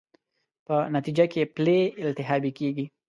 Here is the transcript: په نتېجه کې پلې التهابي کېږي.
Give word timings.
په 0.65 0.75
نتېجه 0.95 1.25
کې 1.31 1.51
پلې 1.55 1.79
التهابي 2.01 2.51
کېږي. 2.59 2.85